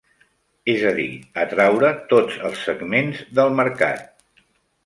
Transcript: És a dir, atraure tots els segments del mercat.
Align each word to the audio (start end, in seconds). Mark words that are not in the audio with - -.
És 0.71 0.85
a 0.91 0.93
dir, 0.99 1.09
atraure 1.43 1.93
tots 2.15 2.39
els 2.49 2.65
segments 2.71 3.23
del 3.41 3.55
mercat. 3.59 4.43